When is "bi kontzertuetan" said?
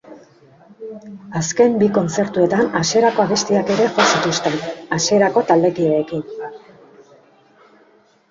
1.81-2.71